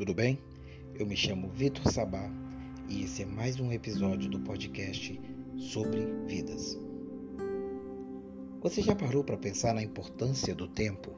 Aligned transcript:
tudo 0.00 0.14
bem? 0.14 0.38
Eu 0.94 1.04
me 1.04 1.14
chamo 1.14 1.50
Vitor 1.50 1.92
Sabá 1.92 2.26
e 2.88 3.04
esse 3.04 3.22
é 3.22 3.26
mais 3.26 3.60
um 3.60 3.70
episódio 3.70 4.30
do 4.30 4.40
podcast 4.40 5.20
sobre 5.58 6.06
vidas. 6.26 6.80
Você 8.62 8.80
já 8.80 8.96
parou 8.96 9.22
para 9.22 9.36
pensar 9.36 9.74
na 9.74 9.82
importância 9.82 10.54
do 10.54 10.66
tempo? 10.66 11.10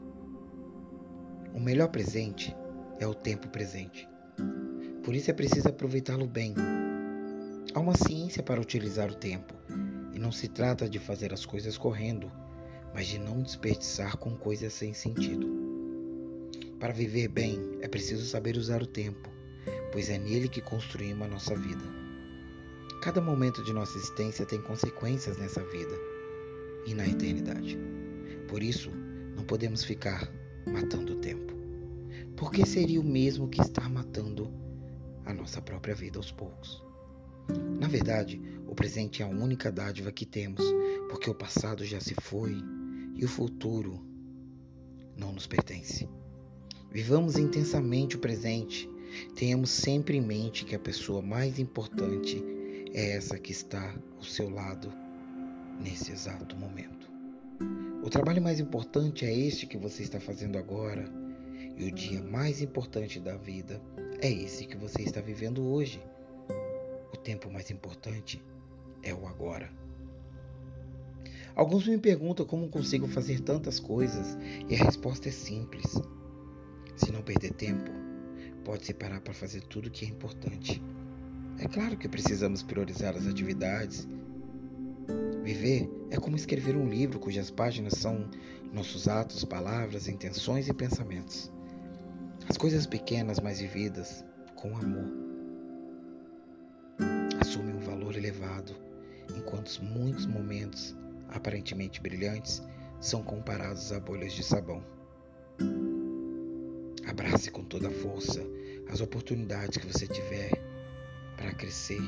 O 1.54 1.60
melhor 1.60 1.90
presente 1.90 2.52
é 2.98 3.06
o 3.06 3.14
tempo 3.14 3.46
presente. 3.50 4.08
Por 5.04 5.14
isso 5.14 5.30
é 5.30 5.32
preciso 5.32 5.68
aproveitá-lo 5.68 6.26
bem. 6.26 6.52
Há 7.72 7.78
uma 7.78 7.94
ciência 7.94 8.42
para 8.42 8.60
utilizar 8.60 9.08
o 9.12 9.14
tempo 9.14 9.54
e 10.12 10.18
não 10.18 10.32
se 10.32 10.48
trata 10.48 10.88
de 10.88 10.98
fazer 10.98 11.32
as 11.32 11.46
coisas 11.46 11.78
correndo, 11.78 12.32
mas 12.92 13.06
de 13.06 13.20
não 13.20 13.42
desperdiçar 13.42 14.16
com 14.16 14.34
coisas 14.36 14.72
sem 14.72 14.92
sentido. 14.92 15.61
Para 16.82 16.92
viver 16.92 17.28
bem, 17.28 17.78
é 17.80 17.86
preciso 17.86 18.26
saber 18.26 18.56
usar 18.56 18.82
o 18.82 18.86
tempo, 18.86 19.30
pois 19.92 20.10
é 20.10 20.18
nele 20.18 20.48
que 20.48 20.60
construímos 20.60 21.24
a 21.24 21.30
nossa 21.30 21.54
vida. 21.54 21.84
Cada 23.00 23.20
momento 23.20 23.62
de 23.62 23.72
nossa 23.72 23.96
existência 23.96 24.44
tem 24.44 24.60
consequências 24.60 25.38
nessa 25.38 25.62
vida 25.62 25.94
e 26.84 26.92
na 26.92 27.06
eternidade. 27.06 27.78
Por 28.48 28.64
isso, 28.64 28.90
não 29.36 29.44
podemos 29.44 29.84
ficar 29.84 30.28
matando 30.66 31.12
o 31.12 31.20
tempo. 31.20 31.54
Porque 32.36 32.66
seria 32.66 33.00
o 33.00 33.04
mesmo 33.04 33.48
que 33.48 33.60
estar 33.60 33.88
matando 33.88 34.52
a 35.24 35.32
nossa 35.32 35.62
própria 35.62 35.94
vida 35.94 36.18
aos 36.18 36.32
poucos. 36.32 36.82
Na 37.78 37.86
verdade, 37.86 38.42
o 38.66 38.74
presente 38.74 39.22
é 39.22 39.24
a 39.24 39.28
única 39.28 39.70
dádiva 39.70 40.10
que 40.10 40.26
temos, 40.26 40.64
porque 41.08 41.30
o 41.30 41.34
passado 41.34 41.84
já 41.84 42.00
se 42.00 42.16
foi 42.20 42.56
e 43.14 43.24
o 43.24 43.28
futuro 43.28 44.04
não 45.16 45.32
nos 45.32 45.46
pertence. 45.46 46.08
Vivamos 46.92 47.38
intensamente 47.38 48.16
o 48.16 48.18
presente. 48.18 48.86
Tenhamos 49.34 49.70
sempre 49.70 50.18
em 50.18 50.20
mente 50.20 50.66
que 50.66 50.74
a 50.74 50.78
pessoa 50.78 51.22
mais 51.22 51.58
importante 51.58 52.44
é 52.92 53.12
essa 53.12 53.38
que 53.38 53.50
está 53.50 53.94
ao 54.18 54.22
seu 54.22 54.50
lado 54.50 54.92
nesse 55.80 56.12
exato 56.12 56.54
momento. 56.54 57.10
O 58.04 58.10
trabalho 58.10 58.42
mais 58.42 58.60
importante 58.60 59.24
é 59.24 59.34
este 59.34 59.66
que 59.66 59.78
você 59.78 60.02
está 60.02 60.20
fazendo 60.20 60.58
agora, 60.58 61.10
e 61.78 61.84
o 61.84 61.90
dia 61.90 62.22
mais 62.22 62.60
importante 62.60 63.18
da 63.18 63.38
vida 63.38 63.80
é 64.20 64.30
esse 64.30 64.66
que 64.66 64.76
você 64.76 65.00
está 65.00 65.22
vivendo 65.22 65.62
hoje. 65.62 65.98
O 67.10 67.16
tempo 67.16 67.50
mais 67.50 67.70
importante 67.70 68.42
é 69.02 69.14
o 69.14 69.26
agora. 69.26 69.72
Alguns 71.56 71.88
me 71.88 71.96
perguntam 71.96 72.44
como 72.44 72.68
consigo 72.68 73.08
fazer 73.08 73.40
tantas 73.40 73.80
coisas, 73.80 74.36
e 74.68 74.74
a 74.74 74.84
resposta 74.84 75.30
é 75.30 75.32
simples. 75.32 75.98
Se 76.96 77.10
não 77.10 77.22
perder 77.22 77.52
tempo, 77.54 77.90
pode-se 78.64 78.94
parar 78.94 79.20
para 79.20 79.34
fazer 79.34 79.62
tudo 79.62 79.90
que 79.90 80.04
é 80.04 80.08
importante. 80.08 80.82
É 81.58 81.66
claro 81.66 81.96
que 81.96 82.08
precisamos 82.08 82.62
priorizar 82.62 83.16
as 83.16 83.26
atividades. 83.26 84.06
Viver 85.42 85.90
é 86.10 86.16
como 86.16 86.36
escrever 86.36 86.76
um 86.76 86.88
livro 86.88 87.18
cujas 87.18 87.50
páginas 87.50 87.94
são 87.94 88.28
nossos 88.72 89.08
atos, 89.08 89.44
palavras, 89.44 90.08
intenções 90.08 90.68
e 90.68 90.74
pensamentos. 90.74 91.50
As 92.48 92.56
coisas 92.56 92.86
pequenas, 92.86 93.38
mas 93.40 93.60
vividas 93.60 94.24
com 94.56 94.76
amor, 94.76 95.10
assumem 97.40 97.74
um 97.74 97.80
valor 97.80 98.16
elevado, 98.16 98.74
enquanto 99.36 99.82
muitos 99.82 100.26
momentos 100.26 100.96
aparentemente 101.28 102.00
brilhantes 102.00 102.62
são 103.00 103.22
comparados 103.22 103.92
a 103.92 104.00
bolhas 104.00 104.32
de 104.32 104.42
sabão. 104.42 104.82
Abrace 107.12 107.50
com 107.50 107.62
toda 107.62 107.88
a 107.88 107.90
força 107.90 108.42
as 108.88 109.02
oportunidades 109.02 109.76
que 109.76 109.86
você 109.86 110.06
tiver 110.06 110.50
para 111.36 111.52
crescer. 111.52 112.00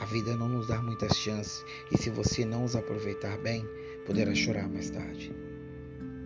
A 0.00 0.06
vida 0.06 0.34
não 0.34 0.48
nos 0.48 0.68
dá 0.68 0.80
muitas 0.80 1.14
chances 1.18 1.62
e 1.92 1.98
se 1.98 2.08
você 2.08 2.46
não 2.46 2.64
os 2.64 2.74
aproveitar 2.74 3.36
bem, 3.36 3.62
poderá 4.06 4.34
chorar 4.34 4.66
mais 4.66 4.88
tarde. 4.88 5.30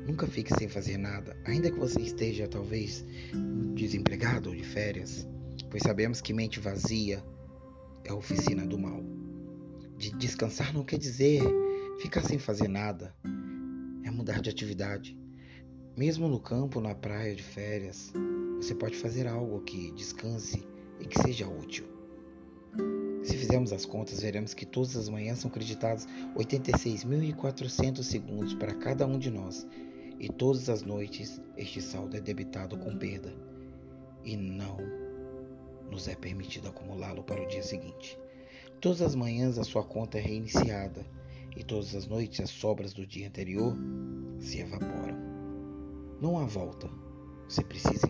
Nunca 0.06 0.28
fique 0.28 0.54
sem 0.54 0.68
fazer 0.68 0.96
nada, 0.96 1.36
ainda 1.44 1.72
que 1.72 1.78
você 1.78 2.00
esteja 2.00 2.46
talvez 2.46 3.04
desempregado 3.74 4.50
ou 4.50 4.54
de 4.54 4.62
férias, 4.62 5.26
pois 5.68 5.82
sabemos 5.82 6.20
que 6.20 6.32
mente 6.32 6.60
vazia 6.60 7.20
é 8.04 8.10
a 8.10 8.14
oficina 8.14 8.64
do 8.64 8.78
mal. 8.78 9.02
De 9.98 10.16
descansar 10.16 10.72
não 10.72 10.84
quer 10.84 10.98
dizer 10.98 11.42
ficar 12.00 12.22
sem 12.22 12.38
fazer 12.38 12.68
nada, 12.68 13.12
é 14.04 14.10
mudar 14.10 14.40
de 14.40 14.50
atividade. 14.50 15.18
Mesmo 16.00 16.28
no 16.28 16.40
campo, 16.40 16.80
na 16.80 16.94
praia 16.94 17.34
de 17.34 17.42
férias, 17.42 18.10
você 18.56 18.74
pode 18.74 18.96
fazer 18.96 19.26
algo 19.26 19.60
que 19.60 19.90
descanse 19.90 20.66
e 20.98 21.04
que 21.04 21.20
seja 21.20 21.46
útil. 21.46 21.84
Se 23.22 23.36
fizermos 23.36 23.70
as 23.70 23.84
contas, 23.84 24.22
veremos 24.22 24.54
que 24.54 24.64
todas 24.64 24.96
as 24.96 25.10
manhãs 25.10 25.40
são 25.40 25.50
creditados 25.50 26.06
86.400 26.34 28.02
segundos 28.02 28.54
para 28.54 28.74
cada 28.76 29.06
um 29.06 29.18
de 29.18 29.30
nós, 29.30 29.66
e 30.18 30.30
todas 30.30 30.70
as 30.70 30.80
noites 30.80 31.38
este 31.54 31.82
saldo 31.82 32.16
é 32.16 32.20
debitado 32.22 32.78
com 32.78 32.96
perda, 32.96 33.34
e 34.24 34.38
não 34.38 34.78
nos 35.90 36.08
é 36.08 36.14
permitido 36.14 36.68
acumulá-lo 36.68 37.22
para 37.22 37.42
o 37.42 37.46
dia 37.46 37.62
seguinte. 37.62 38.18
Todas 38.80 39.02
as 39.02 39.14
manhãs 39.14 39.58
a 39.58 39.64
sua 39.64 39.84
conta 39.84 40.16
é 40.16 40.22
reiniciada, 40.22 41.04
e 41.54 41.62
todas 41.62 41.94
as 41.94 42.06
noites 42.06 42.40
as 42.40 42.48
sobras 42.48 42.94
do 42.94 43.06
dia 43.06 43.28
anterior 43.28 43.76
se 44.38 44.60
evaporam. 44.60 45.39
Não 46.20 46.38
há 46.38 46.44
volta. 46.44 46.88
Você 47.48 47.64
precisa 47.64 48.06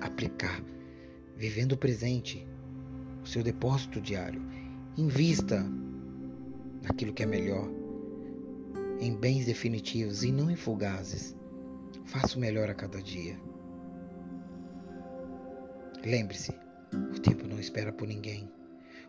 aplicar, 0.00 0.62
vivendo 1.36 1.72
o 1.72 1.76
presente, 1.76 2.46
o 3.22 3.26
seu 3.26 3.42
depósito 3.42 4.00
diário. 4.00 4.40
Invista 4.96 5.66
naquilo 6.82 7.12
que 7.12 7.22
é 7.22 7.26
melhor, 7.26 7.68
em 9.00 9.14
bens 9.14 9.46
definitivos 9.46 10.22
e 10.22 10.30
não 10.30 10.50
em 10.50 10.56
fugazes. 10.56 11.36
Faça 12.04 12.36
o 12.36 12.40
melhor 12.40 12.70
a 12.70 12.74
cada 12.74 13.02
dia. 13.02 13.36
Lembre-se, 16.04 16.52
o 16.92 17.20
tempo 17.20 17.46
não 17.46 17.58
espera 17.58 17.92
por 17.92 18.06
ninguém. 18.06 18.50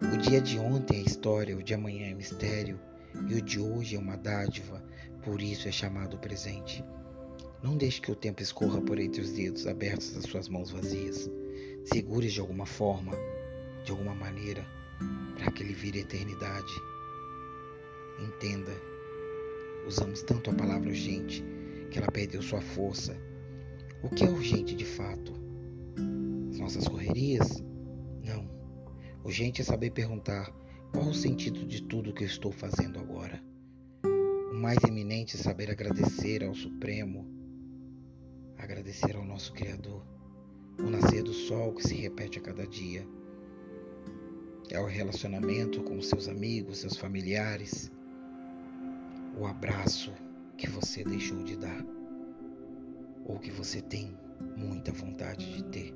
O 0.01 0.17
dia 0.17 0.41
de 0.41 0.57
ontem 0.57 0.97
é 0.97 1.03
história, 1.03 1.55
o 1.55 1.63
de 1.63 1.73
amanhã 1.73 2.07
é 2.07 2.13
mistério 2.13 2.79
e 3.29 3.35
o 3.35 3.41
de 3.41 3.59
hoje 3.59 3.95
é 3.95 3.99
uma 3.99 4.17
dádiva, 4.17 4.83
por 5.23 5.41
isso 5.41 5.67
é 5.67 5.71
chamado 5.71 6.17
presente. 6.17 6.83
Não 7.63 7.77
deixe 7.77 8.01
que 8.01 8.11
o 8.11 8.15
tempo 8.15 8.41
escorra 8.41 8.81
por 8.81 8.97
entre 8.99 9.21
os 9.21 9.33
dedos 9.33 9.67
abertos 9.67 10.13
das 10.13 10.23
suas 10.23 10.49
mãos 10.49 10.71
vazias. 10.71 11.29
Segure 11.85 12.27
de 12.27 12.39
alguma 12.39 12.65
forma, 12.65 13.11
de 13.85 13.91
alguma 13.91 14.15
maneira, 14.15 14.65
para 15.35 15.51
que 15.51 15.61
ele 15.61 15.73
vire 15.73 15.99
eternidade. 15.99 16.73
Entenda, 18.19 18.71
usamos 19.85 20.23
tanto 20.23 20.49
a 20.49 20.53
palavra 20.53 20.89
urgente 20.89 21.43
que 21.91 21.99
ela 21.99 22.11
perdeu 22.11 22.41
sua 22.41 22.61
força. 22.61 23.15
O 24.01 24.09
que 24.09 24.23
é 24.23 24.29
urgente 24.29 24.73
de 24.73 24.85
fato? 24.85 25.31
As 26.49 26.57
nossas 26.57 26.87
correrias? 26.87 27.63
Não. 28.23 28.49
Urgente 29.23 29.61
é 29.61 29.63
saber 29.63 29.91
perguntar 29.91 30.51
qual 30.91 31.09
o 31.09 31.13
sentido 31.13 31.63
de 31.67 31.83
tudo 31.83 32.13
que 32.13 32.23
eu 32.23 32.27
estou 32.27 32.51
fazendo 32.51 32.97
agora. 32.97 33.39
O 34.51 34.55
mais 34.55 34.83
eminente 34.83 35.35
é 35.35 35.39
saber 35.39 35.69
agradecer 35.69 36.43
ao 36.43 36.55
Supremo 36.55 37.40
agradecer 38.61 39.15
ao 39.15 39.25
nosso 39.25 39.51
Criador, 39.53 40.05
o 40.77 40.83
nascer 40.83 41.23
do 41.23 41.33
sol 41.33 41.73
que 41.73 41.87
se 41.87 41.95
repete 41.95 42.37
a 42.37 42.41
cada 42.41 42.65
dia. 42.67 43.05
É 44.69 44.79
o 44.79 44.85
relacionamento 44.85 45.83
com 45.83 45.99
seus 46.01 46.27
amigos, 46.27 46.77
seus 46.77 46.95
familiares, 46.95 47.91
o 49.37 49.47
abraço 49.47 50.13
que 50.57 50.69
você 50.69 51.03
deixou 51.03 51.43
de 51.43 51.57
dar 51.57 51.83
ou 53.25 53.39
que 53.39 53.49
você 53.49 53.81
tem 53.81 54.15
muita 54.55 54.91
vontade 54.91 55.53
de 55.53 55.63
ter. 55.63 55.93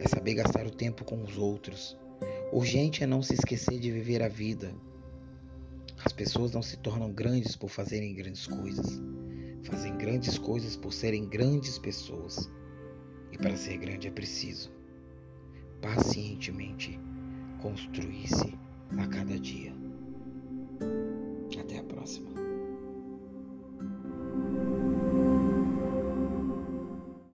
É 0.00 0.08
saber 0.08 0.34
gastar 0.34 0.66
o 0.66 0.70
tempo 0.70 1.04
com 1.04 1.22
os 1.22 1.36
outros. 1.36 1.98
Urgente 2.50 3.04
é 3.04 3.06
não 3.06 3.22
se 3.22 3.34
esquecer 3.34 3.78
de 3.78 3.90
viver 3.90 4.22
a 4.22 4.28
vida. 4.28 4.74
As 6.04 6.12
pessoas 6.12 6.52
não 6.52 6.62
se 6.62 6.78
tornam 6.78 7.12
grandes 7.12 7.56
por 7.56 7.68
fazerem 7.68 8.14
grandes 8.14 8.46
coisas 8.46 9.00
fazem 9.68 9.96
grandes 9.96 10.38
coisas 10.38 10.76
por 10.76 10.92
serem 10.92 11.28
grandes 11.28 11.78
pessoas. 11.78 12.50
E 13.30 13.38
para 13.38 13.56
ser 13.56 13.76
grande 13.76 14.08
é 14.08 14.10
preciso 14.10 14.70
pacientemente 15.80 16.98
construir-se 17.60 18.58
a 18.96 19.06
cada 19.06 19.38
dia. 19.38 19.72
Até 21.60 21.78
a 21.78 21.84
próxima. 21.84 22.47